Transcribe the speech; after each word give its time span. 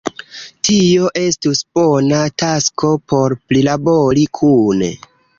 tio 0.67 1.09
estus 1.19 1.59
bona 1.79 2.21
tasko 2.43 2.89
por 3.13 3.35
prilabori 3.51 4.23
kune. 4.39 4.89